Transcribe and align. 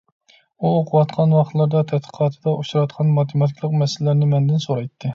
ئۇ 0.63 0.71
ئوقۇۋاتقان 0.77 1.35
ۋاقىتلىرىدا 1.37 1.83
تەتقىقاتىدا 1.93 2.57
ئۇچراتقان 2.57 3.15
ماتېماتىكىلىق 3.21 3.81
مەسىلىلەرنى 3.85 4.35
مەندىن 4.37 4.69
سورايتتى. 4.71 5.09